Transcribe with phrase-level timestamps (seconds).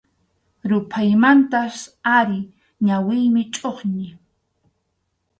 [0.69, 1.79] Ruphaymantach
[2.17, 2.39] ari
[2.85, 4.05] ñawiymi chʼuqñi.